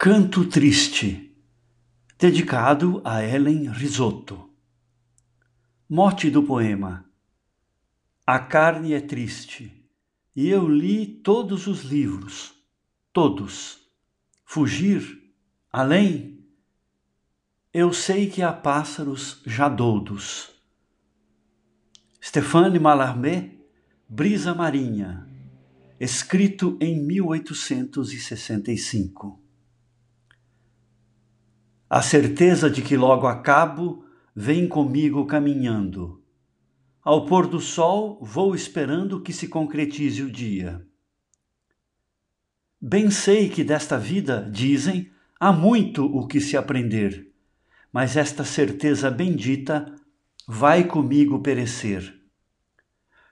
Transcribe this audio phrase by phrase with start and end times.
[0.00, 1.34] Canto Triste,
[2.16, 4.48] dedicado a Ellen Risotto.
[5.90, 7.04] Mote do poema:
[8.24, 9.84] A carne é triste,
[10.36, 12.54] e eu li todos os livros,
[13.12, 13.80] todos.
[14.44, 15.34] Fugir,
[15.72, 16.46] além,
[17.74, 20.50] eu sei que há pássaros já doudos.
[22.22, 23.50] Stéphane Mallarmé,
[24.08, 25.26] Brisa Marinha,
[25.98, 29.47] escrito em 1865.
[31.90, 34.04] A certeza de que logo acabo
[34.36, 36.22] vem comigo caminhando.
[37.02, 40.86] Ao pôr do sol, vou esperando que se concretize o dia.
[42.78, 45.10] Bem sei que desta vida, dizem,
[45.40, 47.32] há muito o que se aprender,
[47.90, 49.94] mas esta certeza bendita
[50.46, 52.20] vai comigo perecer.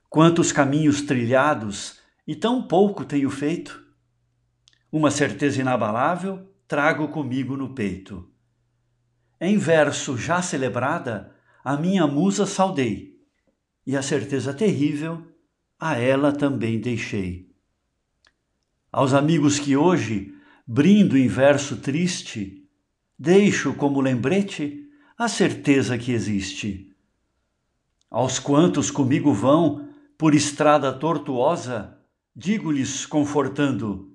[0.09, 3.85] Quantos caminhos trilhados e tão pouco tenho feito?
[4.91, 8.35] Uma certeza inabalável trago comigo no peito
[9.41, 13.21] em verso já celebrada, a minha musa saudei,
[13.87, 15.27] e a certeza terrível
[15.79, 17.51] a ela também deixei.
[18.91, 20.35] Aos amigos que hoje
[20.67, 22.67] brindo em verso triste,
[23.19, 26.93] deixo como lembrete a certeza que existe.
[28.11, 31.99] Aos quantos comigo vão por estrada tortuosa,
[32.35, 34.13] digo-lhes confortando: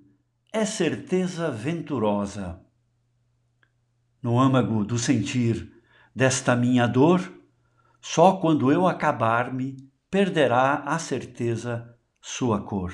[0.52, 2.60] é certeza venturosa
[4.22, 5.72] no âmago do sentir
[6.16, 7.32] desta minha dor,
[8.02, 9.78] só quando eu acabar-me
[10.10, 12.94] perderá a certeza sua cor.